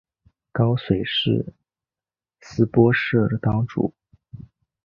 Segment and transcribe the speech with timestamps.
[0.51, 1.53] 高水寺
[2.39, 3.93] 斯波氏当主。